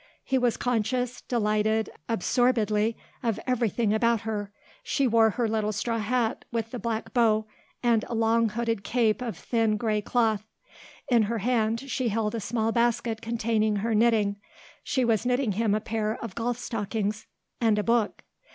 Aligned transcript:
He 0.23 0.39
was 0.39 0.57
conscious, 0.57 1.21
delightedly, 1.21 1.93
absorbedly, 2.09 2.97
of 3.21 3.39
everything 3.45 3.93
about 3.93 4.21
her. 4.21 4.51
She 4.81 5.05
wore 5.05 5.29
her 5.29 5.47
little 5.47 5.71
straw 5.71 5.99
hat 5.99 6.43
with 6.51 6.71
the 6.71 6.79
black 6.79 7.13
bow 7.13 7.45
and 7.83 8.03
a 8.07 8.15
long 8.15 8.49
hooded 8.49 8.83
cape 8.83 9.21
of 9.21 9.37
thin 9.37 9.77
grey 9.77 10.01
cloth. 10.01 10.43
In 11.11 11.21
her 11.29 11.37
hand 11.37 11.81
she 11.81 12.07
held 12.09 12.33
a 12.33 12.39
small 12.39 12.71
basket 12.71 13.21
containing 13.21 13.75
her 13.75 13.93
knitting 13.93 14.37
she 14.83 15.05
was 15.05 15.23
knitting 15.23 15.51
him 15.51 15.75
a 15.75 15.79
pair 15.79 16.17
of 16.23 16.33
golf 16.33 16.57
stockings 16.57 17.27
and 17.59 17.77
a 17.77 17.83
book. 17.83 18.23